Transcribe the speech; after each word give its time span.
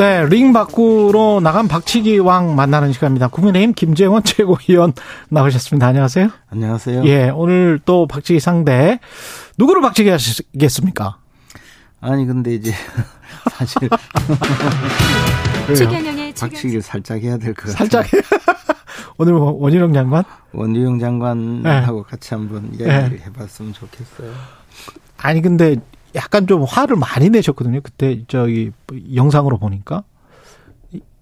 네, 0.00 0.24
링 0.30 0.54
밖으로 0.54 1.40
나간 1.42 1.68
박치기 1.68 2.20
왕 2.20 2.56
만나는 2.56 2.90
시간입니다. 2.94 3.28
국민의힘 3.28 3.74
김재원 3.74 4.22
최고위원 4.24 4.94
나오셨습니다. 5.28 5.86
안녕하세요. 5.88 6.30
안녕하세요. 6.48 7.04
예, 7.04 7.28
오늘 7.28 7.78
또 7.84 8.06
박치기 8.06 8.40
상대 8.40 8.98
누구를 9.58 9.82
박치기 9.82 10.08
하시겠습니까? 10.08 11.18
아니 12.00 12.24
근데 12.24 12.54
이제 12.54 12.72
사실 13.52 13.90
최경영의 15.76 16.32
박치기를 16.32 16.80
살짝 16.80 17.18
해야 17.20 17.36
될 17.36 17.52
것 17.52 17.70
같아요. 17.70 17.76
살짝 17.76 18.06
오늘 19.18 19.34
원희룡 19.34 19.92
장관? 19.92 20.24
원희룡 20.54 20.98
장관하고 20.98 22.04
같이 22.04 22.32
한번 22.32 22.70
이야기를 22.72 23.20
해봤으면 23.26 23.74
좋겠어요. 23.74 24.32
아니 25.18 25.42
근데 25.42 25.76
약간 26.14 26.46
좀 26.46 26.64
화를 26.64 26.96
많이 26.96 27.30
내셨거든요. 27.30 27.80
그때 27.82 28.24
저기 28.28 28.72
영상으로 29.14 29.58
보니까 29.58 30.04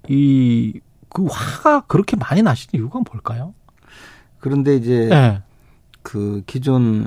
이 0.09 0.80
그 1.09 1.27
화가 1.30 1.83
그렇게 1.87 2.16
많이 2.16 2.42
나시는 2.42 2.80
이유가 2.80 3.01
뭘까요? 3.10 3.54
그런데 4.38 4.76
이제 4.76 5.09
예. 5.10 5.43
그 6.02 6.43
기존 6.46 7.07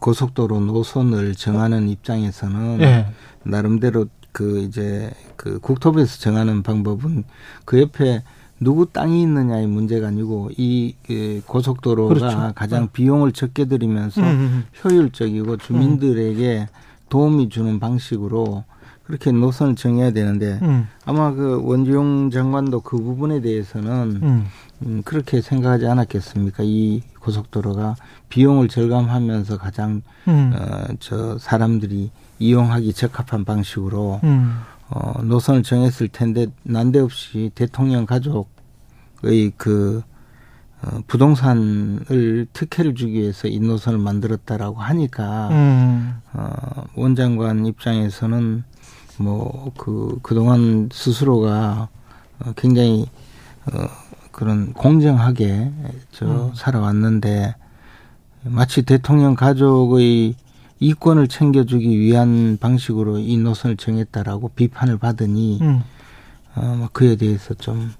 고속도로 0.00 0.60
노선을 0.60 1.34
정하는 1.34 1.88
입장에서는 1.88 2.80
예. 2.82 3.06
나름대로 3.44 4.06
그 4.32 4.60
이제 4.60 5.10
그 5.36 5.58
국토부에서 5.60 6.18
정하는 6.18 6.62
방법은 6.62 7.24
그 7.64 7.80
옆에 7.80 8.22
누구 8.64 8.86
땅이 8.86 9.22
있느냐의 9.22 9.66
문제가 9.66 10.08
아니고 10.08 10.50
이그 10.56 11.42
고속도로가 11.46 12.14
그렇죠. 12.14 12.52
가장 12.54 12.88
비용을 12.90 13.32
적게 13.32 13.66
들이면서 13.66 14.22
음, 14.22 14.26
음. 14.26 14.64
효율적이고 14.82 15.58
주민들에게 15.58 16.68
도움이 17.10 17.50
주는 17.50 17.78
방식으로 17.78 18.64
그렇게 19.04 19.30
노선을 19.32 19.76
정해야 19.76 20.12
되는데 20.12 20.58
음. 20.62 20.88
아마 21.04 21.32
그 21.32 21.60
원주용 21.62 22.30
장관도 22.30 22.80
그 22.80 22.96
부분에 22.96 23.42
대해서는 23.42 24.20
음. 24.22 24.46
음, 24.82 25.02
그렇게 25.04 25.42
생각하지 25.42 25.86
않았겠습니까? 25.86 26.62
이 26.64 27.02
고속도로가 27.20 27.96
비용을 28.30 28.68
절감하면서 28.68 29.58
가장 29.58 30.00
음. 30.26 30.54
어, 30.56 30.94
저 31.00 31.38
사람들이 31.38 32.10
이용하기 32.38 32.94
적합한 32.94 33.44
방식으로 33.44 34.20
음. 34.24 34.56
어, 34.88 35.22
노선을 35.22 35.62
정했을 35.62 36.08
텐데 36.08 36.46
난데없이 36.62 37.50
대통령 37.54 38.06
가족 38.06 38.53
의그 39.24 40.02
어, 40.82 41.00
부동산을 41.06 42.46
특혜를 42.52 42.94
주기 42.94 43.14
위해서 43.14 43.48
이 43.48 43.58
노선을 43.58 43.98
만들었다라고 43.98 44.76
하니까 44.76 45.48
음. 45.48 46.20
어, 46.32 46.84
원장관 46.94 47.66
입장에서는 47.66 48.64
뭐 49.18 49.54
그 49.76 50.18
그동안 50.22 50.88
스스로가 50.92 51.88
어, 52.40 52.52
굉장히 52.56 53.06
어, 53.66 53.86
그런 54.32 54.72
공정하게 54.72 55.70
저 56.10 56.26
음. 56.26 56.54
살아왔는데 56.54 57.54
마치 58.44 58.82
대통령 58.82 59.34
가족의 59.34 60.34
이권을 60.80 61.28
챙겨주기 61.28 61.98
위한 61.98 62.58
방식으로 62.60 63.18
이 63.18 63.38
노선을 63.38 63.76
정했다라고 63.76 64.50
비판을 64.50 64.98
받으니 64.98 65.58
음. 65.62 65.82
어, 66.56 66.74
뭐 66.78 66.88
그에 66.92 67.16
대해서 67.16 67.54
좀 67.54 67.92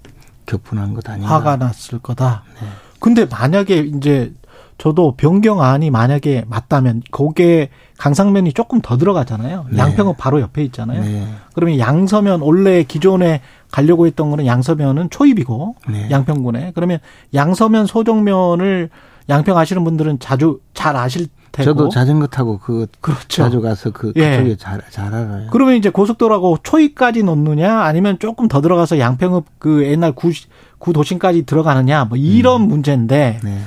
격분한 0.45 0.93
것 0.93 1.07
아닌가. 1.09 1.33
화가 1.33 1.57
났을 1.57 1.99
거다. 1.99 2.43
네. 2.61 2.67
근데 2.99 3.25
만약에 3.25 3.91
이제 3.95 4.33
저도 4.77 5.15
변경안이 5.15 5.89
만약에 5.89 6.45
맞다면 6.47 7.01
거기에 7.11 7.69
강상면이 7.97 8.53
조금 8.53 8.81
더 8.81 8.97
들어가잖아요. 8.97 9.67
네. 9.71 9.77
양평은 9.77 10.15
바로 10.17 10.41
옆에 10.41 10.63
있잖아요. 10.65 11.01
네. 11.01 11.27
그러면 11.53 11.79
양서면 11.79 12.41
원래 12.41 12.83
기존에 12.83 13.41
가려고 13.71 14.05
했던 14.05 14.29
거는 14.29 14.45
양서면은 14.45 15.09
초입이고 15.09 15.75
네. 15.89 16.09
양평군에 16.11 16.73
그러면 16.75 16.99
양서면 17.33 17.85
소정면을 17.85 18.89
양평 19.29 19.57
아시는 19.57 19.83
분들은 19.83 20.19
자주 20.19 20.59
잘 20.73 20.95
아실 20.95 21.27
테고 21.51 21.65
저도 21.65 21.89
자전거 21.89 22.27
타고 22.27 22.57
그 22.59 22.85
그렇죠. 23.01 23.27
자주 23.43 23.61
가서 23.61 23.91
그 23.91 24.11
예. 24.17 24.31
그쪽에 24.37 24.55
잘, 24.57 24.81
잘 24.91 25.13
알아요. 25.13 25.47
그러면 25.51 25.75
이제 25.75 25.89
고속도로하고 25.89 26.59
초입까지 26.63 27.23
놓느냐 27.23 27.79
아니면 27.81 28.19
조금 28.19 28.47
더 28.47 28.61
들어가서 28.61 28.99
양평읍 28.99 29.45
그 29.57 29.83
옛날 29.85 30.11
구, 30.11 30.31
구도심까지 30.79 31.43
들어가느냐 31.45 32.05
뭐 32.05 32.17
이런 32.17 32.63
문제인데 32.67 33.39
네. 33.43 33.59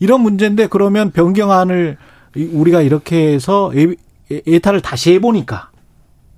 이런 0.00 0.22
문제인데 0.22 0.66
그러면 0.68 1.10
변경안을 1.12 1.98
이- 2.36 2.44
우리가 2.52 2.80
이렇게 2.80 3.34
해서 3.34 3.70
예- 3.76 3.94
예- 4.32 4.42
예타를 4.46 4.80
다시 4.80 5.12
해보니까 5.12 5.70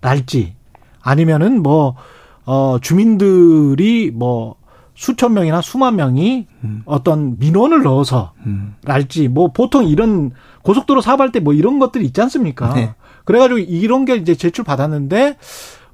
날지 0.00 0.54
아니면은 1.00 1.62
뭐 1.62 1.94
어, 2.44 2.78
주민들이 2.82 4.10
뭐 4.12 4.56
수천 4.98 5.32
명이나 5.32 5.62
수만 5.62 5.94
명이 5.94 6.48
음. 6.64 6.82
어떤 6.84 7.38
민원을 7.38 7.82
넣어서 7.84 8.32
음. 8.46 8.74
날지 8.82 9.28
뭐 9.28 9.52
보통 9.52 9.86
이런 9.86 10.32
고속도로 10.62 11.00
사업할 11.02 11.30
때 11.30 11.38
뭐 11.38 11.54
이런 11.54 11.78
것들이 11.78 12.04
있지 12.04 12.20
않습니까? 12.20 12.74
네. 12.74 12.94
그래가지고 13.24 13.60
이런 13.60 14.04
게 14.04 14.16
이제 14.16 14.34
제출 14.34 14.64
받았는데 14.64 15.36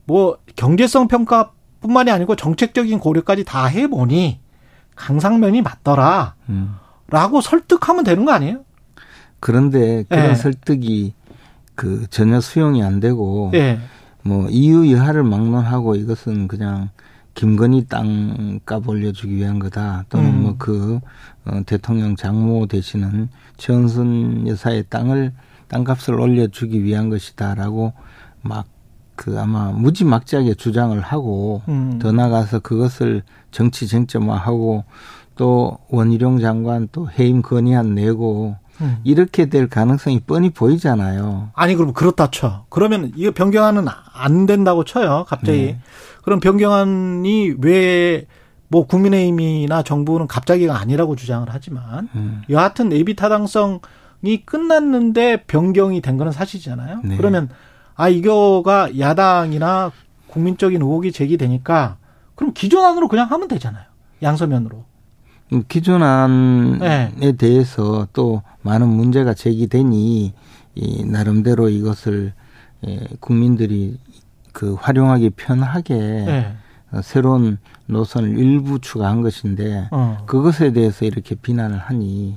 뭐 0.07 0.39
경제성 0.57 1.09
평가뿐만이 1.09 2.11
아니고 2.11 2.35
정책적인 2.35 2.99
고려까지 2.99 3.45
다 3.45 3.67
해보니 3.67 4.41
강상면이 4.97 5.61
맞더라. 5.61 6.35
음. 6.49 6.77
라고 7.09 7.43
설득하면 7.43 8.05
되는 8.05 8.25
거 8.25 8.33
아니에요? 8.33 8.65
그런데 9.39 10.05
그런 10.09 10.31
예. 10.31 10.35
설득이 10.35 11.13
그 11.75 12.07
전혀 12.09 12.41
수용이 12.41 12.83
안 12.83 13.01
되고 13.01 13.51
예. 13.53 13.79
뭐 14.23 14.49
이유 14.49 14.91
여하를 14.91 15.25
막론하고 15.25 15.97
이것은 15.97 16.49
그냥 16.49 16.89
김건희 17.35 17.87
땅값 17.87 18.89
올려주기 18.89 19.35
위한 19.35 19.59
거다 19.59 20.05
또는 20.09 20.31
음. 20.31 20.43
뭐그 20.43 21.01
어, 21.47 21.61
대통령 21.67 22.17
장모 22.17 22.67
되시는 22.67 23.29
최은순 23.57 24.49
여사의 24.49 24.85
땅을 24.89 25.33
땅값을 25.69 26.19
올려주기 26.19 26.83
위한 26.85 27.11
것이다라고 27.11 27.93
막 28.43 28.75
그 29.17 29.39
아마 29.39 29.71
무지막지하게 29.71 30.55
주장을 30.55 30.99
하고 31.01 31.63
음. 31.69 31.99
더 32.01 32.13
나가서 32.13 32.61
그것을 32.61 33.23
정치 33.51 33.87
쟁점화하고 33.87 34.85
또 35.37 35.79
원희룡 35.89 36.41
장관 36.41 36.89
또 36.93 37.09
해임 37.11 37.43
건의안 37.43 37.95
내고 37.95 38.57
음. 38.81 38.99
이렇게 39.05 39.47
될 39.47 39.69
가능성이 39.69 40.21
뻔히 40.21 40.51
보이잖아요. 40.51 41.51
아니 41.55 41.75
그럼 41.75 41.93
그렇다 41.93 42.31
쳐. 42.31 42.65
그러면 42.69 43.13
이거 43.17 43.31
변경안은 43.33 43.87
안 44.13 44.47
된다고 44.47 44.85
쳐요. 44.85 45.25
갑자기. 45.29 45.59
네. 45.59 45.79
그럼 46.23 46.41
변경안이 46.41 47.55
왜 47.61 48.27
뭐 48.75 48.87
국민의힘이나 48.89 49.85
정부는 49.85 50.27
갑자기가 50.27 50.77
아니라고 50.79 51.15
주장을 51.15 51.47
하지만 51.49 52.09
음. 52.17 52.43
여하튼 52.51 52.91
예비 52.93 53.15
타당성이 53.15 53.81
끝났는데 54.45 55.45
변경이 55.45 56.01
된 56.01 56.17
거는 56.17 56.33
사실이잖아요. 56.33 57.01
네. 57.05 57.17
그러면 57.17 57.51
아 57.95 58.09
이거가 58.09 58.99
야당이나 58.99 59.93
국민적인 60.27 60.83
의혹이 60.83 61.13
제기되니까 61.13 61.99
그럼 62.35 62.53
기존 62.53 62.85
안으로 62.85 63.07
그냥 63.07 63.31
하면 63.31 63.47
되잖아요. 63.47 63.85
양서면으로. 64.23 64.85
음, 65.53 65.63
기존 65.69 66.03
안에 66.03 67.13
네. 67.15 67.33
대해서 67.33 68.09
또 68.13 68.43
많은 68.63 68.89
문제가 68.89 69.35
제기되니 69.35 70.33
이 70.75 71.05
나름대로 71.05 71.69
이것을 71.69 72.33
예, 72.87 73.01
국민들이 73.21 73.99
그 74.53 74.75
활용하기 74.75 75.31
편하게 75.31 75.95
네. 75.95 76.53
어, 76.93 77.01
새로운 77.03 77.59
노선을 77.87 78.39
일부 78.39 78.81
추가한 78.81 79.23
것인데 79.23 79.89
어. 79.91 80.19
그것에 80.27 80.73
대해서 80.73 81.05
이렇게 81.05 81.35
비난을 81.35 81.79
하니 81.79 82.37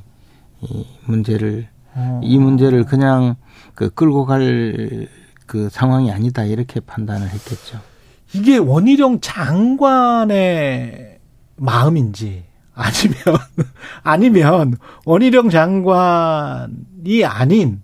이 0.62 0.86
문제를 1.06 1.68
어. 1.96 2.22
이 2.24 2.38
문제를 2.38 2.86
그냥 2.86 3.36
그 3.74 3.90
끌고 3.90 4.26
갈 4.26 5.08
그 5.48 5.70
상황이 5.72 6.12
아니다 6.12 6.44
이렇게 6.44 6.80
판단을 6.80 7.30
했겠죠. 7.30 7.80
이게 8.36 8.58
원희룡 8.58 9.22
장관의 9.22 11.18
마음인지 11.56 12.44
아니면 12.78 13.18
아니면 14.04 14.78
원희룡 15.06 15.50
장관이 15.50 17.26
아닌 17.26 17.82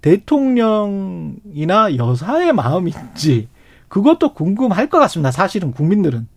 대통령이나 0.00 1.96
여사의 1.96 2.52
마음인지 2.52 3.48
그것도 3.88 4.34
궁금할 4.34 4.88
것 4.88 4.98
같습니다. 5.00 5.32
사실은 5.32 5.72
국민들은 5.72 6.28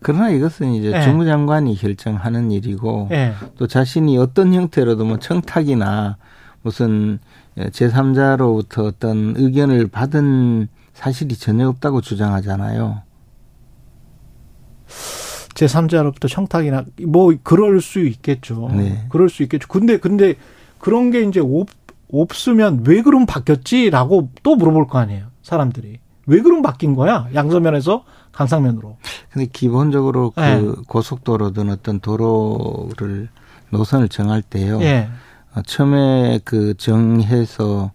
그러나 0.00 0.30
이것은 0.30 0.74
이제 0.74 0.92
예. 0.92 1.02
주무장관이 1.02 1.76
결정하는 1.76 2.50
일이고 2.50 3.08
예. 3.12 3.34
또 3.56 3.66
자신이 3.66 4.16
어떤 4.18 4.52
형태로도 4.52 5.04
뭐 5.04 5.18
청탁이나 5.18 6.16
무슨 6.62 7.18
제3자로부터 7.56 8.84
어떤 8.84 9.34
의견을 9.36 9.88
받은 9.88 10.68
사실이 10.92 11.36
전혀 11.36 11.68
없다고 11.68 12.00
주장하잖아요. 12.00 13.02
제3자로부터 15.58 16.28
청탁이나 16.28 16.84
뭐 17.06 17.34
그럴 17.42 17.80
수 17.80 18.00
있겠죠. 18.00 18.70
네. 18.72 19.06
그럴 19.08 19.28
수 19.28 19.42
있겠죠. 19.42 19.66
근데 19.68 19.98
근데 19.98 20.34
그런 20.78 21.10
게 21.10 21.22
이제 21.22 21.40
없, 21.40 21.68
없으면 22.12 22.84
왜 22.86 23.02
그럼 23.02 23.26
바뀌었지라고 23.26 24.30
또 24.42 24.56
물어볼 24.56 24.86
거 24.86 24.98
아니에요. 24.98 25.26
사람들이. 25.42 25.98
왜 26.26 26.40
그럼 26.42 26.62
바뀐 26.62 26.94
거야? 26.94 27.26
양서면에서 27.34 28.04
강상면으로. 28.32 28.98
근데 29.30 29.48
기본적으로 29.50 30.30
그 30.30 30.40
예. 30.42 30.82
고속도로든 30.86 31.70
어떤 31.70 32.00
도로를 32.00 33.28
노선을 33.70 34.08
정할 34.08 34.42
때요. 34.42 34.80
예. 34.82 35.08
어, 35.54 35.62
처음에 35.62 36.40
그 36.44 36.74
정해서 36.76 37.90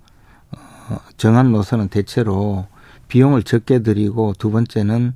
어, 0.51 0.98
정한 1.16 1.51
노선은 1.51 1.89
대체로 1.89 2.66
비용을 3.07 3.44
적게 3.44 3.83
들이고 3.83 4.33
두 4.39 4.51
번째는 4.51 5.13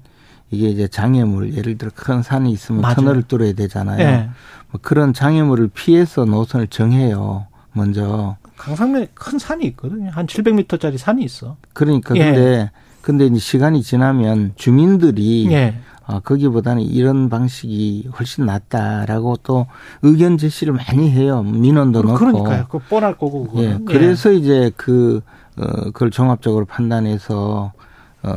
이게 0.49 0.69
이제 0.69 0.87
장애물 0.87 1.53
예를 1.55 1.77
들어 1.77 1.91
큰 1.93 2.21
산이 2.21 2.51
있으면 2.51 2.81
맞아요. 2.81 2.95
터널을 2.95 3.23
뚫어야 3.23 3.53
되잖아요. 3.53 3.99
예. 3.99 4.29
뭐 4.71 4.79
그런 4.81 5.13
장애물을 5.13 5.69
피해서 5.73 6.25
노선을 6.25 6.67
정해요. 6.67 7.47
먼저 7.73 8.37
강상면에 8.55 9.09
큰 9.13 9.37
산이 9.37 9.65
있거든요. 9.67 10.09
한 10.11 10.25
700m짜리 10.25 10.97
산이 10.97 11.23
있어. 11.23 11.57
그러니까 11.73 12.15
예. 12.15 12.23
근데 12.23 12.71
근데 13.01 13.25
이제 13.25 13.39
시간이 13.39 13.83
지나면 13.83 14.53
주민들이 14.55 15.51
예. 15.51 15.75
아, 16.05 16.19
거기보다는 16.21 16.83
이런 16.83 17.29
방식이 17.29 18.09
훨씬 18.17 18.45
낫다라고 18.45 19.37
또 19.43 19.67
의견 20.01 20.37
제시를 20.37 20.73
많이 20.73 21.11
해요. 21.11 21.43
민원도 21.43 22.01
넣고. 22.03 22.15
그러니까요. 22.15 22.65
그 22.69 22.79
뻔할 22.79 23.17
거고. 23.17 23.49
예. 23.55 23.73
그거는. 23.73 23.85
그래서 23.85 24.31
이제 24.31 24.71
그, 24.77 25.21
어, 25.57 25.65
그걸 25.91 26.09
종합적으로 26.09 26.63
판단해서 26.65 27.73
어, 27.73 27.86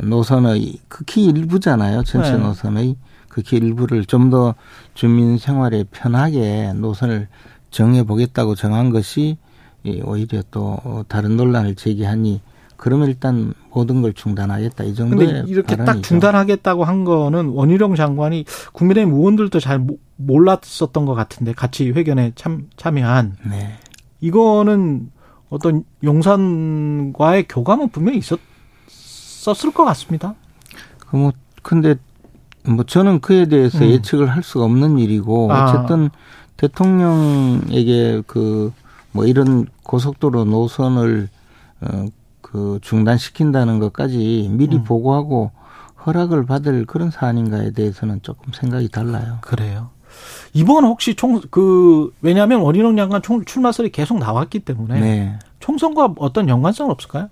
노선의 0.05 0.79
극히 0.89 1.25
일부잖아요. 1.27 2.03
전체 2.05 2.33
네. 2.33 2.39
노선의 2.39 2.97
극히 3.29 3.57
일부를 3.59 4.05
좀 4.05 4.31
더 4.31 4.55
주민 4.95 5.39
생활에 5.39 5.85
편하게 5.91 6.73
노선을 6.75 7.29
정해 7.71 8.03
보겠다고 8.05 8.55
정한 8.55 8.91
것이 8.91 9.39
이 9.85 10.01
오히려 10.05 10.43
또 10.51 11.05
다른 11.09 11.37
논란을 11.37 11.75
제기하니 11.75 12.41
그러면 12.77 13.09
일단 13.09 13.53
모든 13.73 14.03
걸 14.03 14.13
중단하겠다 14.15 14.85
이 14.85 14.95
정도의 14.95 15.27
근데 15.33 15.51
이렇게 15.51 15.77
딱 15.77 15.85
발언이죠. 15.85 16.09
중단하겠다고 16.09 16.85
한 16.85 17.05
거는 17.05 17.49
원희룡 17.51 17.95
장관이 17.95 18.45
국민의힘 18.73 19.15
의원들도 19.15 19.61
잘 19.61 19.79
모- 19.79 19.99
몰랐었던 20.17 21.05
것 21.05 21.15
같은데 21.15 21.53
같이 21.53 21.91
회견에 21.91 22.33
참 22.37 22.69
참여한 22.77 23.37
네. 23.49 23.75
이거는 24.21 25.11
어떤 25.51 25.85
용산과의 26.05 27.47
교감은 27.49 27.89
분명히 27.91 28.19
있었 28.19 28.39
을 29.49 29.73
것 29.73 29.85
같습니다. 29.85 30.35
그뭐 31.09 31.33
근데 31.63 31.95
뭐 32.65 32.85
저는 32.85 33.21
그에 33.21 33.47
대해서 33.47 33.79
음. 33.79 33.91
예측을 33.91 34.29
할 34.29 34.43
수가 34.43 34.65
없는 34.65 34.99
일이고 34.99 35.53
아. 35.53 35.71
어쨌든 35.71 36.11
대통령에게 36.57 38.23
그 38.27 38.73
뭐 39.13 39.27
이런 39.27 39.67
고속도로 39.83 40.45
노선을 40.45 41.29
어그 41.81 42.79
중단시킨다는 42.83 43.81
것까지 43.81 44.49
미리 44.53 44.77
음. 44.77 44.85
보고하고 44.85 45.51
허락을 46.07 46.47
받을 46.47 46.87
그런 46.87 47.11
사안인가에 47.11 47.73
대해서는 47.73 48.21
조금 48.23 48.53
생각이 48.53 48.89
달라요. 48.89 49.39
그래요. 49.41 49.91
이번 50.53 50.85
혹시 50.85 51.15
총 51.15 51.41
그 51.51 52.13
왜냐하면 52.23 52.61
원희룡 52.61 52.97
장관 52.97 53.21
총 53.23 53.45
출마설이 53.45 53.91
계속 53.91 54.19
나왔기 54.19 54.61
때문에 54.61 55.01
네. 55.01 55.39
총선과 55.61 56.15
어떤 56.19 56.49
연관성은 56.49 56.91
없을까요? 56.93 57.29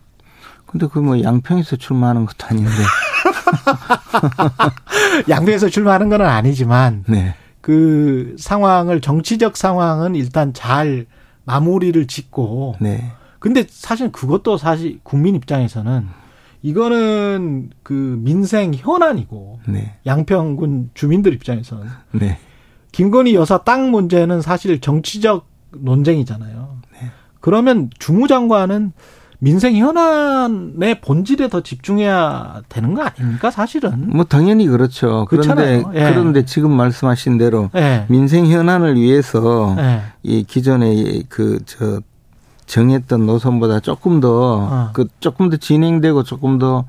근데 0.69 0.87
그 0.87 1.01
뭐 1.01 1.21
양평에서 1.23 1.77
출마하는 1.77 2.27
것도 2.27 2.47
아닌데. 2.47 2.71
양도에서 5.29 5.69
출마하는 5.69 6.09
건 6.09 6.23
아니지만 6.23 7.05
네. 7.09 7.35
그 7.61 8.37
상황을 8.39 9.01
정치적 9.01 9.57
상황은 9.57 10.15
일단 10.15 10.53
잘 10.53 11.07
마무리를 11.45 12.07
짓고 12.07 12.77
네. 12.81 13.13
근데 13.39 13.65
사실 13.69 14.13
그것도 14.13 14.59
사실 14.59 15.01
국민 15.03 15.35
입장에서는 15.35 16.07
이거는 16.63 17.71
그 17.83 18.19
민생 18.23 18.75
현안이고 18.75 19.61
네. 19.69 19.97
양평군 20.07 20.91
주민들 20.95 21.33
입장에서는 21.33 21.87
네. 22.13 22.39
김건희 22.93 23.35
여사 23.35 23.59
땅 23.59 23.91
문제는 23.91 24.43
사실 24.43 24.81
정치적 24.81 25.47
논쟁이잖아요. 25.71 26.79
네. 26.93 27.11
그러면 27.41 27.91
주무장관은 27.99 28.93
민생 29.41 29.77
현안의 29.77 31.01
본질에 31.01 31.49
더 31.49 31.61
집중해야 31.61 32.63
되는 32.69 32.95
거 32.95 33.03
아닙니까? 33.03 33.51
사실은. 33.51 34.11
뭐 34.11 34.25
당연히 34.25 34.67
그렇죠. 34.67 35.27
그런데. 35.29 35.85
예. 35.95 36.11
그런데 36.11 36.45
지금 36.45 36.73
말씀하신 36.73 37.39
대로 37.39 37.71
예. 37.77 38.05
민생 38.09 38.47
현안을 38.47 38.97
위해서 38.97 39.77
예. 39.79 40.03
이 40.23 40.43
기존에 40.45 41.23
그저 41.29 42.01
정했던 42.67 43.27
노선보다 43.27 43.81
조금 43.81 44.21
더그 44.21 45.03
어. 45.03 45.05
조금 45.21 45.49
더 45.51 45.57
진행되고 45.57 46.25
조금 46.25 46.59
더 46.59 46.85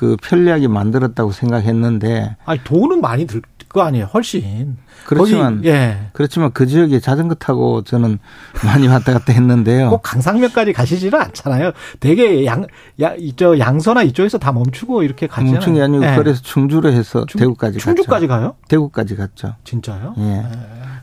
그 0.00 0.16
편리하게 0.22 0.66
만들었다고 0.68 1.30
생각했는데 1.30 2.36
아니 2.46 2.60
돈은 2.64 3.02
많이 3.02 3.26
들 3.26 3.42
거 3.70 3.82
아니에요. 3.82 4.06
훨씬. 4.12 4.76
그렇지만 5.06 5.56
거기, 5.58 5.68
예. 5.68 6.08
그렇지만 6.12 6.50
그 6.52 6.66
지역에 6.66 6.98
자전거 6.98 7.36
타고 7.36 7.82
저는 7.82 8.18
많이 8.66 8.88
왔다 8.88 9.12
갔다 9.12 9.32
했는데요. 9.32 9.90
꼭 9.90 10.02
강상면까지 10.02 10.72
가시지는 10.72 11.18
않잖아요. 11.20 11.70
되게 12.00 12.44
양, 12.46 12.66
야, 13.00 13.14
이저 13.16 13.58
양서나 13.58 14.02
이쪽에서 14.02 14.38
다 14.38 14.50
멈추고 14.52 15.04
이렇게 15.04 15.26
가잖아요. 15.28 15.52
멈춘 15.54 15.74
게 15.74 15.82
아니고 15.82 16.04
예. 16.04 16.16
그래서 16.16 16.42
충주로 16.42 16.90
해서 16.92 17.24
충- 17.26 17.38
대구까지 17.38 17.78
충주까지 17.78 18.26
갔죠. 18.26 18.40
가요? 18.40 18.54
대구까지 18.68 19.16
갔죠. 19.16 19.54
진짜요? 19.64 20.14
예. 20.18 20.42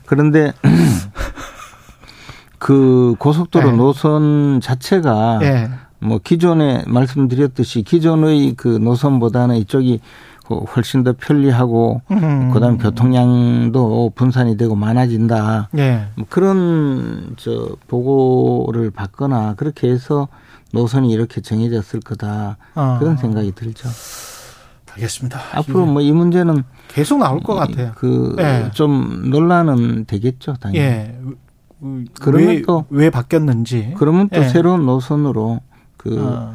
그런데 0.04 0.52
그 2.58 3.14
고속도로 3.18 3.68
예. 3.68 3.72
노선 3.72 4.60
자체가 4.60 5.38
예. 5.42 5.70
뭐 6.00 6.18
기존에 6.22 6.84
말씀드렸듯이 6.86 7.82
기존의 7.82 8.54
그 8.56 8.68
노선보다는 8.68 9.56
이쪽이 9.56 10.00
그 10.00 10.04
훨씬 10.56 11.04
더 11.04 11.14
편리하고 11.18 12.02
음. 12.10 12.50
그다음 12.52 12.78
교통량도 12.78 14.12
분산이 14.14 14.56
되고 14.56 14.74
많아진다. 14.74 15.68
예. 15.78 16.06
뭐 16.16 16.26
그런 16.28 17.34
저 17.36 17.76
보고를 17.86 18.90
받거나 18.90 19.54
그렇게 19.56 19.88
해서 19.90 20.28
노선이 20.72 21.10
이렇게 21.10 21.40
정해졌을 21.40 22.00
거다 22.00 22.56
어. 22.74 22.96
그런 22.98 23.16
생각이 23.16 23.52
들죠. 23.54 23.88
알겠습니다. 24.92 25.38
앞으로 25.54 25.86
뭐 25.86 26.02
이 26.02 26.12
문제는 26.12 26.64
계속 26.88 27.18
나올 27.18 27.40
것 27.40 27.54
같아요. 27.54 27.92
그 27.94 28.34
예. 28.40 28.70
좀 28.72 29.30
논란은 29.30 30.06
되겠죠, 30.06 30.54
당연히. 30.54 30.78
예. 30.84 31.18
음, 31.82 32.06
그러면 32.20 32.48
왜, 32.48 32.62
또- 32.62 32.84
왜 32.90 33.08
바뀌었는지. 33.10 33.94
그러면 33.98 34.28
또 34.30 34.40
예. 34.40 34.48
새로운 34.48 34.84
노선으로 34.86 35.60
그 35.96 36.20
어, 36.20 36.52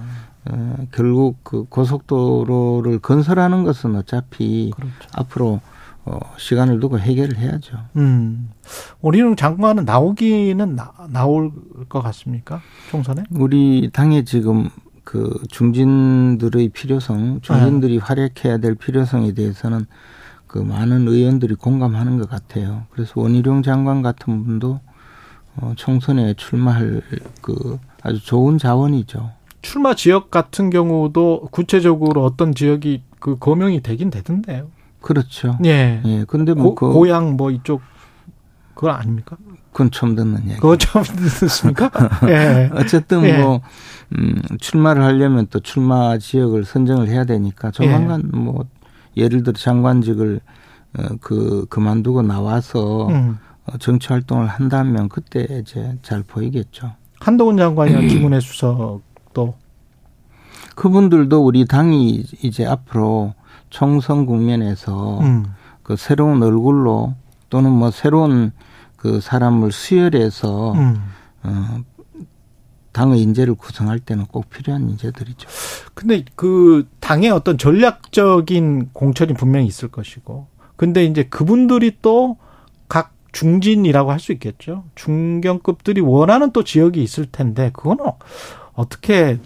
어, 0.49 0.77
결국 0.91 1.37
그 1.43 1.65
고속도로를 1.65 2.99
건설하는 2.99 3.63
것은 3.63 3.95
어차피 3.95 4.71
그렇죠. 4.75 4.93
앞으로 5.13 5.61
어, 6.05 6.19
시간을 6.37 6.79
두고 6.79 6.99
해결을 6.99 7.37
해야죠. 7.37 7.77
음. 7.95 8.49
원희룡 9.01 9.35
장관은 9.37 9.85
나오기는 9.85 10.75
나, 10.75 10.91
나올 11.09 11.51
것 11.87 12.01
같습니까? 12.01 12.61
총선에? 12.89 13.23
우리 13.31 13.89
당에 13.93 14.25
지금 14.25 14.69
그 15.05 15.31
중진들의 15.49 16.69
필요성, 16.69 17.41
중진들이 17.41 17.97
활약해야 17.99 18.57
될 18.57 18.75
필요성에 18.75 19.33
대해서는 19.33 19.85
그 20.47 20.59
많은 20.59 21.07
의원들이 21.07 21.55
공감하는 21.55 22.17
것 22.19 22.29
같아요. 22.29 22.83
그래서 22.91 23.13
원희룡 23.15 23.63
장관 23.63 24.01
같은 24.01 24.43
분도 24.43 24.81
어, 25.55 25.73
총선에 25.75 26.33
출마할 26.35 27.01
그 27.41 27.79
아주 28.01 28.23
좋은 28.23 28.57
자원이죠. 28.57 29.31
출마 29.63 29.95
지역 29.95 30.29
같은 30.29 30.69
경우도 30.69 31.47
구체적으로 31.49 32.23
어떤 32.23 32.53
지역이 32.53 33.01
그 33.19 33.37
거명이 33.37 33.81
되긴 33.81 34.11
되던데요. 34.11 34.67
그렇죠. 35.01 35.57
예. 35.65 36.01
예. 36.05 36.25
근데 36.27 36.53
뭐 36.53 36.75
고, 36.75 36.75
그, 36.75 36.93
고향 36.93 37.35
뭐 37.35 37.49
이쪽 37.49 37.81
그건 38.75 38.95
아닙니까? 38.95 39.37
그건 39.71 39.89
처음 39.89 40.15
듣는 40.15 40.43
얘기. 40.49 40.55
그거 40.55 40.77
처음 40.77 41.03
듣습니까? 41.03 41.89
예. 42.27 42.69
어쨌든 42.73 43.23
예. 43.23 43.41
뭐 43.41 43.61
음, 44.17 44.41
출마를 44.59 45.01
하려면 45.01 45.47
또 45.49 45.61
출마 45.61 46.17
지역을 46.17 46.65
선정을 46.65 47.07
해야 47.07 47.23
되니까 47.23 47.71
조만간 47.71 48.29
예. 48.33 48.37
뭐 48.37 48.65
예를 49.15 49.43
들어 49.43 49.53
장관직을 49.53 50.41
어, 50.99 51.03
그 51.21 51.65
그만두고 51.69 52.21
나와서 52.21 53.07
음. 53.07 53.39
어, 53.65 53.77
정치 53.77 54.09
활동을 54.09 54.47
한다면 54.47 55.07
그때 55.07 55.47
이제 55.61 55.97
잘 56.01 56.21
보이겠죠. 56.21 56.95
한동훈 57.21 57.55
장관이나 57.55 58.01
김은혜 58.07 58.41
수석 58.41 59.01
도 59.33 59.55
그분들도 60.75 61.45
우리 61.45 61.65
당이 61.65 62.23
이제 62.41 62.65
앞으로 62.65 63.33
총선 63.69 64.25
국면에서 64.25 65.19
음. 65.21 65.45
그 65.83 65.95
새로운 65.95 66.41
얼굴로 66.41 67.13
또는 67.49 67.71
뭐 67.71 67.91
새로운 67.91 68.51
그 68.95 69.19
사람을 69.19 69.71
수혈해서 69.71 70.73
음. 70.73 70.95
어, 71.43 71.79
당의 72.91 73.21
인재를 73.21 73.55
구성할 73.55 73.99
때는 73.99 74.25
꼭 74.27 74.49
필요한 74.49 74.89
인재들이죠. 74.89 75.49
근데 75.93 76.23
그 76.35 76.87
당의 76.99 77.31
어떤 77.31 77.57
전략적인 77.57 78.91
공천이 78.93 79.33
분명히 79.33 79.65
있을 79.65 79.89
것이고, 79.89 80.47
근데 80.75 81.03
이제 81.05 81.23
그분들이 81.23 81.97
또 82.01 82.37
각 82.87 83.11
중진이라고 83.31 84.11
할 84.11 84.19
수 84.19 84.31
있겠죠. 84.33 84.83
중견급들이 84.93 86.01
원하는 86.01 86.51
또 86.51 86.63
지역이 86.63 87.01
있을 87.01 87.25
텐데, 87.25 87.71
그거는 87.73 88.05
어떻게 88.75 89.39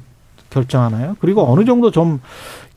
결정하나요? 0.49 1.15
그리고 1.19 1.51
어느 1.51 1.65
정도 1.65 1.91
좀 1.91 2.19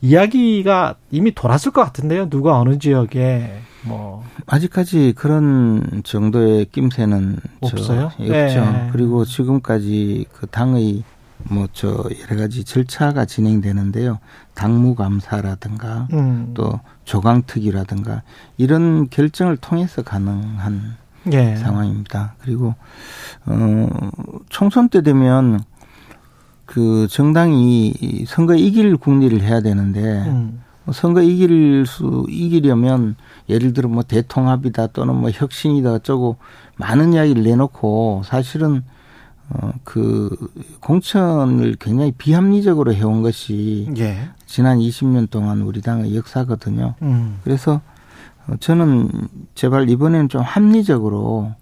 이야기가 0.02 0.96
이미 1.10 1.32
돌았을 1.32 1.72
것 1.72 1.82
같은데요. 1.84 2.28
누가 2.28 2.58
어느 2.58 2.78
지역에 2.78 3.60
뭐 3.84 4.24
아직까지 4.46 5.14
그런 5.16 6.02
정도의 6.04 6.66
낌새는 6.66 7.38
없어요. 7.60 8.06
없죠. 8.06 8.22
네. 8.24 8.88
그리고 8.92 9.24
지금까지 9.24 10.26
그 10.32 10.46
당의 10.46 11.04
뭐 11.44 11.66
저 11.72 11.88
여러 11.88 12.36
가지 12.42 12.64
절차가 12.64 13.24
진행되는데요. 13.24 14.18
당무 14.54 14.94
감사라든가 14.94 16.08
음. 16.12 16.52
또 16.54 16.80
조강특위라든가 17.04 18.22
이런 18.58 19.08
결정을 19.08 19.56
통해서 19.56 20.02
가능한 20.02 20.96
예. 21.32 21.56
상황입니다. 21.56 22.34
그리고 22.40 22.74
어 23.46 23.88
총선 24.48 24.88
때 24.88 25.02
되면 25.02 25.60
그 26.70 27.08
정당이 27.10 28.26
선거 28.28 28.54
이길 28.54 28.96
국리를 28.96 29.42
해야 29.42 29.60
되는데 29.60 30.00
음. 30.28 30.62
선거 30.92 31.20
이길 31.20 31.84
수 31.84 32.26
이기려면 32.28 33.16
예를 33.48 33.72
들어 33.72 33.88
뭐 33.88 34.04
대통합이다 34.04 34.86
또는 34.88 35.16
뭐 35.16 35.30
혁신이다 35.30 35.94
어쩌고 35.94 36.36
많은 36.76 37.12
이야기를 37.12 37.42
내놓고 37.42 38.22
사실은 38.24 38.84
어그 39.52 40.36
공천을 40.78 41.74
굉장히 41.80 42.12
비합리적으로 42.12 42.94
해온 42.94 43.22
것이 43.22 43.92
예. 43.98 44.28
지난 44.46 44.78
20년 44.78 45.28
동안 45.28 45.62
우리 45.62 45.80
당의 45.80 46.14
역사거든요. 46.14 46.94
음. 47.02 47.40
그래서 47.42 47.80
어, 48.46 48.54
저는 48.60 49.10
제발 49.56 49.90
이번에는 49.90 50.28
좀 50.28 50.40
합리적으로 50.40 51.52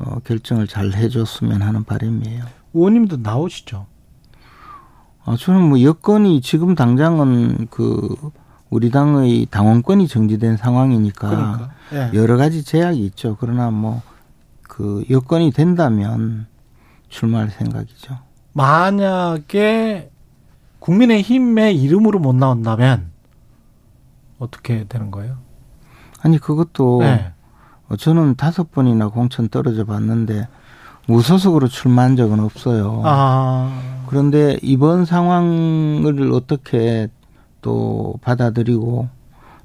어 0.00 0.18
결정을 0.24 0.66
잘 0.66 0.92
해줬으면 0.92 1.62
하는 1.62 1.84
바람이에요. 1.84 2.42
의원님도 2.74 3.18
나오시죠. 3.18 3.86
아, 5.24 5.36
저는 5.38 5.68
뭐 5.68 5.82
여건이 5.82 6.40
지금 6.40 6.74
당장은 6.74 7.68
그 7.70 8.16
우리 8.70 8.90
당의 8.90 9.46
당원권이 9.50 10.08
정지된 10.08 10.56
상황이니까 10.56 11.28
그러니까. 11.28 11.70
예. 11.92 12.10
여러 12.14 12.36
가지 12.36 12.64
제약이 12.64 13.04
있죠. 13.06 13.36
그러나 13.38 13.70
뭐 13.70 14.02
그 14.70 15.04
여건이 15.10 15.50
된다면 15.50 16.46
출마할 17.10 17.50
생각이죠. 17.50 18.16
만약에 18.54 20.10
국민의힘의 20.78 21.76
이름으로 21.76 22.20
못 22.20 22.34
나온다면 22.36 23.10
어떻게 24.38 24.84
되는 24.84 25.10
거예요? 25.10 25.36
아니 26.22 26.38
그것도 26.38 27.00
네. 27.02 27.32
저는 27.98 28.36
다섯 28.36 28.70
번이나 28.70 29.08
공천 29.08 29.48
떨어져 29.48 29.84
봤는데 29.84 30.46
무소속으로 31.08 31.66
출마한 31.66 32.14
적은 32.16 32.38
없어요. 32.38 33.02
아. 33.04 33.99
그런데 34.10 34.58
이번 34.60 35.04
상황을 35.04 36.32
어떻게 36.32 37.06
또 37.62 38.18
받아들이고 38.22 39.08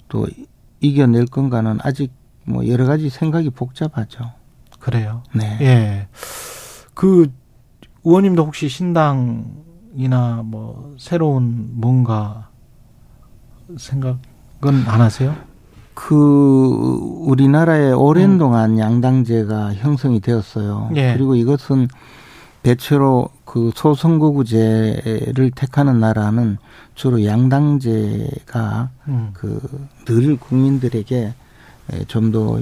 또 0.08 0.28
이겨낼 0.82 1.25
건가는 1.25 1.80
아직 1.82 2.12
뭐 2.44 2.68
여러 2.68 2.86
가지 2.86 3.10
생각이 3.10 3.50
복잡하죠. 3.50 4.34
그래요. 4.78 5.24
네. 5.34 5.58
예. 5.62 6.08
그 6.94 7.32
의원님도 8.04 8.46
혹시 8.46 8.70
신당이나 8.70 10.44
뭐 10.46 10.94
새로운 11.00 11.72
뭔가 11.74 12.50
생각은 13.75 14.84
안 14.86 15.02
하세요? 15.02 15.36
그 15.96 17.00
우리나라에 17.25 17.94
오랜 17.94 18.34
음. 18.34 18.38
동안 18.38 18.78
양당제가 18.78 19.74
형성이 19.74 20.20
되었어요. 20.20 20.92
예. 20.98 21.14
그리고 21.14 21.34
이것은 21.34 21.88
대체로 22.62 23.30
그 23.46 23.72
소선거구제를 23.75 25.52
택하는 25.56 26.00
나라는 26.00 26.58
주로 26.96 27.24
양당제가 27.24 28.90
음. 29.08 29.34
그늘 30.06 30.38
국민들에게 30.38 31.34
좀 32.08 32.32
더 32.32 32.60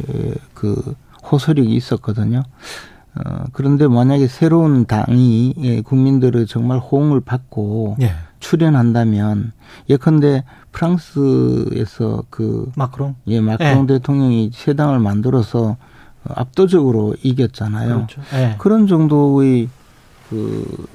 그 0.54 0.96
호소력이 1.32 1.74
있었거든요. 1.76 2.44
어, 3.16 3.44
그런데 3.54 3.88
만약에 3.88 4.28
새로운 4.28 4.86
당이 4.86 5.84
국민들의 5.86 6.48
정말 6.48 6.80
호응을 6.80 7.22
받고 7.22 7.98
예. 8.02 8.12
출연한다면 8.40 9.52
예컨대 9.90 10.44
프랑스에서 10.72 12.24
그 12.30 12.72
마크롱 12.76 13.16
예 13.28 13.40
마크롱 13.40 13.84
예. 13.84 13.88
대통령이 13.88 14.52
새 14.54 14.74
당을 14.74 15.00
만들어서 15.00 15.78
압도적으로 16.28 17.16
이겼잖아요. 17.22 17.96
그렇죠. 18.08 18.22
예. 18.34 18.56
그런 18.58 18.88
정도의 18.88 19.70
그 20.34 20.88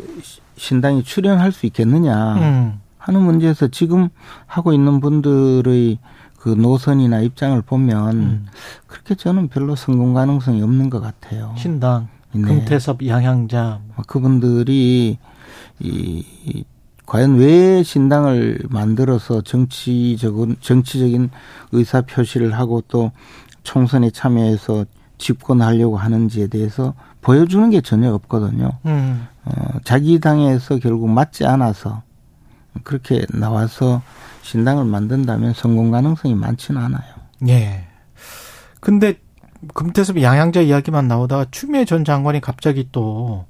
신당이 0.57 1.05
출연할 1.05 1.53
수 1.53 1.67
있겠느냐 1.67 2.35
음. 2.35 2.81
하는 2.99 3.23
문제에서 3.23 3.69
지금 3.69 4.09
하고 4.47 4.73
있는 4.73 5.01
분들의 5.01 5.99
그 6.39 6.49
노선이나 6.49 7.21
입장을 7.21 7.61
보면 7.63 8.17
음. 8.17 8.47
그렇게 8.89 9.15
저는 9.15 9.49
별로 9.49 9.77
성공 9.77 10.13
가능성이 10.15 10.61
없는 10.63 10.91
것 10.91 11.01
같아요. 11.01 11.55
신당, 11.57 12.09
네. 12.33 12.43
금태섭, 12.43 13.07
양향자 13.07 13.81
뭐 13.95 14.05
그분들이 14.07 15.19
이, 15.79 16.25
이 16.45 16.65
과연 17.07 17.37
왜 17.37 17.83
신당을 17.83 18.67
만들어서 18.69 19.43
정치적인 19.43 20.57
정치적인 20.61 21.31
의사 21.73 22.03
표시를 22.03 22.53
하고 22.55 22.83
또 22.89 23.13
총선에 23.63 24.11
참여해서 24.11 24.85
집권하려고 25.19 25.97
하는지에 25.97 26.47
대해서 26.47 26.95
보여주는 27.21 27.69
게 27.71 27.81
전혀 27.81 28.13
없거든요. 28.15 28.71
음. 28.87 29.27
어, 29.45 29.79
자기 29.85 30.21
당에서 30.21 30.79
결국 30.79 31.11
맞지 31.11 31.45
않아서 31.45 32.03
그렇게 32.85 33.27
나와서 33.33 34.03
신당을 34.43 34.85
만든다면 34.85 35.53
성공 35.55 35.91
가능성이 35.91 36.35
많지는 36.35 36.81
않아요. 36.81 37.03
예. 37.49 37.85
근데 38.81 39.19
금태섭 39.75 40.23
양양자 40.23 40.61
이야기만 40.63 41.09
나오다가 41.09 41.47
추미애 41.51 41.85
전 41.85 42.05
장관이 42.05 42.41
갑자기 42.41 42.89
또 42.93 43.47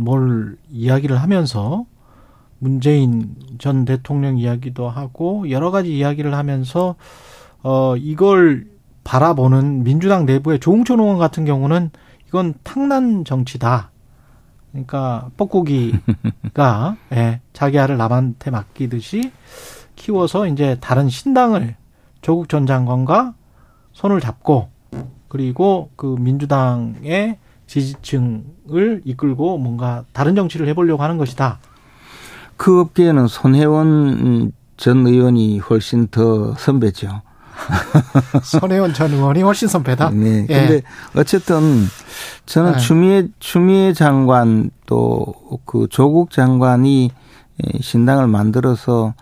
뭘 0.00 0.56
이야기를 0.70 1.20
하면서 1.20 1.84
문재인 2.58 3.36
전 3.58 3.84
대통령 3.84 4.38
이야기도 4.38 4.88
하고 4.88 5.48
여러 5.50 5.70
가지 5.70 5.96
이야기를 5.96 6.34
하면서 6.34 6.96
어 7.62 7.96
이걸 7.96 8.66
바라보는 9.04 9.84
민주당 9.84 10.26
내부의 10.26 10.60
조홍천 10.60 11.00
의원 11.00 11.18
같은 11.18 11.44
경우는 11.44 11.90
이건 12.28 12.54
탕난 12.62 13.24
정치다. 13.24 13.90
그러니까 14.70 15.30
뻐꾸기가 15.36 16.96
예, 17.12 17.40
자기 17.52 17.78
알을 17.78 17.96
남한테 17.96 18.50
맡기듯이 18.50 19.32
키워서 19.96 20.46
이제 20.46 20.76
다른 20.80 21.08
신당을 21.08 21.74
조국 22.22 22.48
전 22.48 22.66
장관과 22.66 23.34
손을 23.92 24.20
잡고 24.20 24.70
그리고 25.28 25.90
그 25.96 26.16
민주당의 26.18 27.38
지지층을 27.66 29.02
이끌고 29.04 29.58
뭔가 29.58 30.04
다른 30.12 30.34
정치를 30.34 30.66
해보려고 30.68 31.02
하는 31.02 31.18
것이다. 31.18 31.60
그 32.56 32.80
업계에는 32.80 33.26
손혜원 33.26 34.52
전 34.76 35.06
의원이 35.06 35.58
훨씬 35.60 36.08
더 36.08 36.54
선배죠. 36.54 37.22
손혜원 38.42 38.94
전 38.94 39.12
의원이 39.12 39.42
훨씬 39.42 39.68
선배다. 39.68 40.10
네. 40.10 40.46
예. 40.48 40.54
근데 40.54 40.74
예. 40.74 40.82
어쨌든 41.14 41.86
저는 42.46 42.72
네. 42.72 42.78
추미애 42.78 43.28
추미애 43.38 43.92
장관 43.92 44.70
또 44.86 45.40
그 45.64 45.86
조국 45.88 46.30
장관이 46.30 47.10
신당을 47.80 48.26
만들어서 48.26 49.14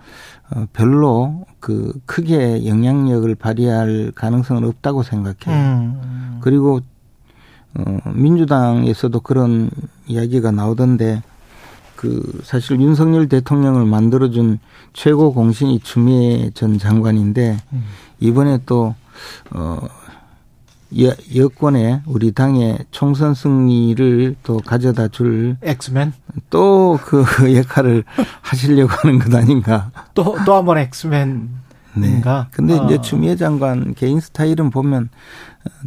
어, 0.51 0.65
별로 0.73 1.45
그 1.61 1.93
크게 2.07 2.67
영향력을 2.67 3.35
발휘할 3.35 4.13
가능성은 4.15 4.65
없다고 4.65 5.03
생각해요. 5.03 5.49
음. 5.49 6.39
그리고 6.41 6.81
어 7.75 7.99
민주당에서도 8.15 9.21
그런 9.21 9.71
이야기가 10.07 10.53
나오던데 10.53 11.23
그 11.99 12.23
사실 12.45 12.81
윤석열 12.81 13.29
대통령을 13.29 13.85
만들어준 13.85 14.61
최고 14.93 15.35
공신이 15.35 15.81
추미애 15.81 16.51
전 16.55 16.79
장관인데 16.79 17.57
음. 17.73 17.85
이번에 18.21 18.61
또, 18.67 18.95
어, 19.51 19.81
여, 21.03 21.13
여권에 21.35 22.03
우리 22.07 22.31
당의 22.31 22.79
총선 22.93 23.35
승리를 23.35 24.37
또 24.45 24.59
가져다 24.59 25.09
줄 25.09 25.57
엑스맨 25.61 26.13
또 26.51 27.01
그 27.05 27.25
역할을 27.59 28.05
하시려고 28.43 28.93
하는 28.93 29.19
것 29.19 29.35
아닌가? 29.35 29.91
또 30.15 30.37
또 30.47 30.55
한 30.55 30.65
번 30.65 30.79
엑스맨 30.79 31.49
네. 31.95 32.23
근데 32.53 32.79
어. 32.79 32.85
이제 32.85 33.01
추미애 33.01 33.35
장관 33.35 33.93
개인 33.95 34.21
스타일은 34.21 34.71
보면 34.71 35.09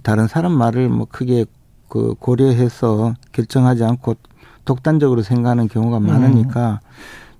다른 0.04 0.28
사람 0.28 0.52
말을 0.52 0.90
뭐 0.90 1.08
크게 1.10 1.46
그 1.88 2.16
고려해서 2.20 3.16
결정하지 3.32 3.86
않고 3.86 4.16
독단적으로 4.66 5.22
생각하는 5.22 5.68
경우가 5.68 5.98
음. 5.98 6.08
많으니까 6.08 6.80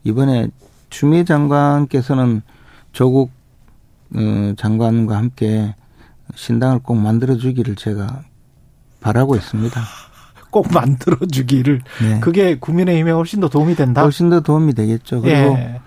이번에 0.04 0.50
추미애 0.90 1.24
장관께서는 1.24 2.42
조국 2.92 3.32
어, 4.16 4.54
장관과 4.58 5.16
함께 5.18 5.74
신당을 6.36 6.80
꼭 6.80 6.96
만들어 6.96 7.38
주기를 7.38 7.76
제가 7.76 8.24
바라고 9.00 9.36
있습니다. 9.36 9.82
꼭 10.52 10.68
만들어 10.74 11.18
주기를 11.26 11.82
네. 12.02 12.20
그게 12.20 12.56
국민의힘에 12.56 13.12
훨씬 13.12 13.40
더 13.40 13.48
도움이 13.48 13.76
된다. 13.76 14.02
훨씬 14.04 14.30
더 14.30 14.42
도움이 14.42 14.74
되겠죠. 14.74 15.22
그리고 15.22 15.58
예. 15.58 15.80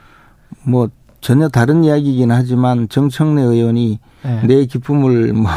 뭐 0.62 0.88
전혀 1.20 1.48
다른 1.48 1.84
이야기이긴 1.84 2.30
하지만 2.30 2.88
정청래 2.88 3.42
의원이 3.42 3.98
예. 4.24 4.46
내 4.46 4.64
기쁨을 4.64 5.32
뭐 5.34 5.50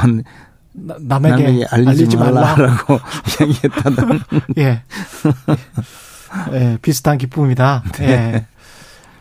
남에게, 0.78 1.44
남에게 1.44 1.66
알리지, 1.70 1.90
알리지 1.90 2.18
말라라고 2.18 3.00
이야기했다는. 3.42 4.20
예. 4.60 4.84
예, 6.54 6.78
비슷한 6.82 7.18
기쁨이다. 7.18 7.84
네. 7.98 8.06
예. 8.08 8.46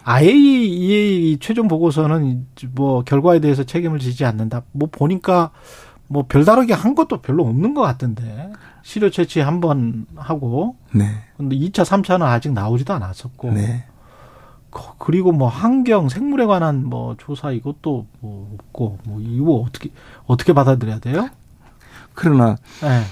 IAEA 0.04 1.38
최종 1.40 1.66
보고서는 1.66 2.46
뭐 2.72 3.02
결과에 3.02 3.40
대해서 3.40 3.64
책임을 3.64 3.98
지지 3.98 4.24
않는다. 4.24 4.62
뭐 4.72 4.88
보니까 4.90 5.50
뭐 6.06 6.26
별다르게 6.28 6.74
한 6.74 6.94
것도 6.94 7.20
별로 7.22 7.44
없는 7.44 7.74
것 7.74 7.80
같은데 7.82 8.52
시료 8.82 9.10
채취 9.10 9.40
한 9.40 9.60
번 9.60 10.06
하고. 10.14 10.76
네. 10.92 11.06
근데 11.36 11.56
2차, 11.56 11.84
3차는 11.84 12.22
아직 12.22 12.52
나오지도 12.52 12.92
않았었고. 12.92 13.52
네. 13.52 13.84
그리고 14.98 15.32
뭐 15.32 15.48
환경, 15.48 16.08
생물에 16.08 16.44
관한 16.44 16.84
뭐 16.84 17.16
조사 17.18 17.50
이것도 17.50 18.06
뭐 18.20 18.54
없고 18.54 18.98
뭐 19.04 19.20
이거 19.22 19.54
어떻게 19.54 19.90
어떻게 20.26 20.52
받아들여야 20.52 20.98
돼요? 21.00 21.30
그러나 22.16 22.56
네. 22.82 23.02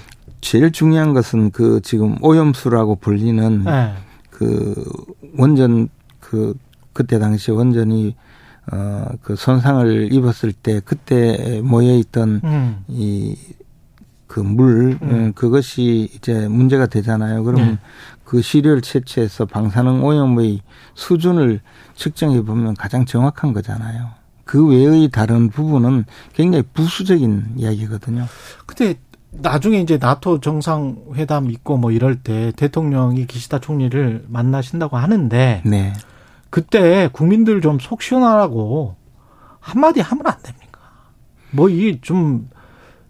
제일 0.41 0.71
중요한 0.71 1.13
것은 1.13 1.51
그 1.51 1.79
지금 1.81 2.17
오염수라고 2.21 2.97
불리는 2.97 3.63
네. 3.63 3.93
그 4.29 4.75
원전 5.37 5.87
그 6.19 6.53
그때 6.91 7.17
당시 7.19 7.51
원전이 7.51 8.15
어 8.71 8.95
그 9.21 9.35
손상을 9.35 10.11
입었을 10.11 10.53
때 10.53 10.81
그때 10.83 11.61
모여 11.63 11.93
있던 11.95 12.41
음. 12.43 12.83
이그 12.87 14.39
물, 14.39 14.97
음. 15.01 15.09
음. 15.09 15.33
그것이 15.33 16.09
이제 16.15 16.47
문제가 16.47 16.87
되잖아요. 16.87 17.43
그러면 17.43 17.71
네. 17.71 17.77
그 18.23 18.41
시료를 18.41 18.81
채취해서 18.81 19.45
방사능 19.45 20.03
오염의 20.03 20.61
수준을 20.95 21.61
측정해 21.95 22.41
보면 22.41 22.75
가장 22.75 23.05
정확한 23.05 23.53
거잖아요. 23.53 24.09
그 24.45 24.65
외의 24.67 25.09
다른 25.09 25.49
부분은 25.49 26.05
굉장히 26.33 26.63
부수적인 26.73 27.55
이야기거든요. 27.57 28.25
근데 28.65 28.95
나중에 29.31 29.81
이제 29.81 29.97
나토 29.97 30.39
정상회담 30.39 31.51
있고 31.51 31.77
뭐 31.77 31.91
이럴 31.91 32.15
때 32.21 32.53
대통령이 32.55 33.27
기시다 33.27 33.59
총리를 33.59 34.25
만나신다고 34.29 34.95
하는데 34.97 35.61
네. 35.65 35.93
그때 36.49 37.09
국민들 37.11 37.59
좀 37.59 37.79
속 37.81 38.01
시원하라고 38.01 38.95
한마디 39.59 39.99
하면 39.99 40.27
안 40.27 40.33
됩니까? 40.41 40.79
뭐 41.51 41.67
이게 41.69 41.99
좀, 42.01 42.49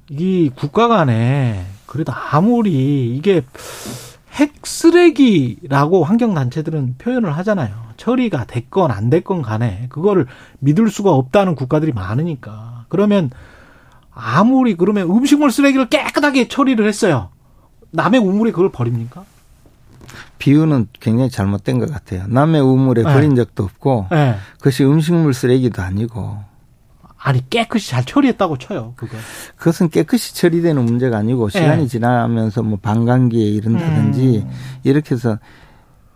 이 0.09 0.49
국가 0.55 0.87
간에 0.87 1.65
그래도 1.85 2.13
아무리 2.13 3.15
이게 3.15 3.43
핵 4.31 4.53
쓰레기라고 4.65 6.03
환경 6.03 6.33
단체들은 6.33 6.95
표현을 6.97 7.35
하잖아요. 7.37 7.84
처리가 7.97 8.45
됐건 8.45 8.91
안 8.91 9.09
됐건 9.09 9.41
간에 9.41 9.87
그거를 9.89 10.27
믿을 10.59 10.89
수가 10.89 11.11
없다는 11.11 11.55
국가들이 11.55 11.91
많으니까. 11.93 12.85
그러면 12.89 13.29
아무리 14.13 14.75
그러면 14.75 15.09
음식물 15.09 15.51
쓰레기를 15.51 15.89
깨끗하게 15.89 16.47
처리를 16.47 16.87
했어요. 16.87 17.29
남의 17.91 18.19
우물에 18.19 18.51
그걸 18.51 18.71
버립니까? 18.71 19.25
비유는 20.37 20.87
굉장히 20.99 21.29
잘못된 21.29 21.79
것 21.79 21.91
같아요. 21.91 22.25
남의 22.27 22.61
우물에 22.61 23.03
네. 23.03 23.13
버린 23.13 23.35
적도 23.35 23.63
없고 23.63 24.07
네. 24.11 24.35
그것이 24.57 24.83
음식물 24.83 25.33
쓰레기도 25.33 25.81
아니고 25.81 26.37
아니 27.17 27.49
깨끗이 27.49 27.89
잘 27.89 28.05
처리했다고 28.05 28.59
쳐요. 28.59 28.93
그거. 28.95 29.17
그것은 29.55 29.89
깨끗이 29.89 30.35
처리되는 30.35 30.83
문제가 30.85 31.17
아니고 31.17 31.49
시간이 31.49 31.83
네. 31.83 31.87
지나면서 31.87 32.61
뭐 32.61 32.77
방광기에 32.79 33.43
이른다든지 33.43 34.43
음. 34.45 34.51
이렇게 34.83 35.15
해서 35.15 35.39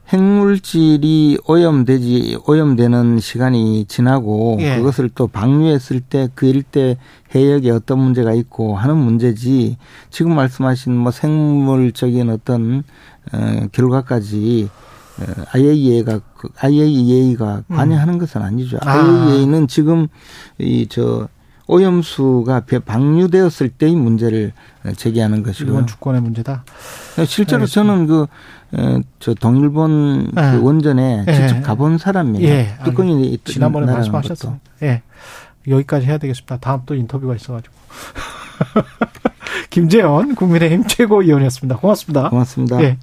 핵물질이 0.09 1.37
오염되지 1.45 2.39
오염되는 2.47 3.19
시간이 3.19 3.85
지나고 3.85 4.57
예. 4.59 4.77
그것을 4.77 5.09
또 5.13 5.27
방류했을 5.27 6.01
때 6.01 6.29
그 6.35 6.45
일대 6.47 6.97
해역에 7.35 7.69
어떤 7.71 7.99
문제가 7.99 8.33
있고 8.33 8.75
하는 8.75 8.97
문제지 8.97 9.77
지금 10.09 10.35
말씀하신 10.35 10.95
뭐 10.95 11.11
생물적인 11.11 12.29
어떤 12.29 12.83
어, 13.31 13.67
결과까지 13.71 14.69
어, 15.19 15.43
IAEA가 15.53 16.21
IAEA가 16.57 17.63
음. 17.69 17.75
관여하는 17.75 18.15
음. 18.15 18.19
것은 18.19 18.41
아니죠. 18.41 18.77
아. 18.81 18.91
IAEA는 18.93 19.67
지금 19.67 20.07
이 20.59 20.87
저 20.89 21.27
오염수가 21.69 22.63
방류되었을 22.85 23.69
때의 23.69 23.95
문제를 23.95 24.53
제기하는 24.97 25.43
것이고 25.43 25.69
이건 25.69 25.87
주권의 25.87 26.21
문제다. 26.21 26.63
실제로 27.25 27.61
알겠습니다. 27.61 27.67
저는 27.67 28.07
그 28.07 28.27
저 29.19 29.33
동일본 29.33 30.31
네. 30.33 30.51
그 30.51 30.61
원전에 30.63 31.23
네. 31.25 31.47
직접 31.47 31.61
가본 31.61 31.97
사람이에요. 31.97 32.47
예. 32.47 32.75
뚜껑이 32.83 33.37
지난번에 33.43 33.91
말씀하셨어. 33.91 34.57
예. 34.83 35.01
여기까지 35.67 36.05
해야 36.05 36.17
되겠습니다. 36.17 36.57
다음 36.57 36.81
또 36.85 36.93
인터뷰가 36.93 37.35
있어가지고. 37.35 37.73
김재원 39.69 40.35
국민의힘 40.35 40.85
최고위원이었습니다. 40.87 41.77
고맙습니다. 41.77 42.29
고맙습니다. 42.29 42.81
예. 42.83 42.97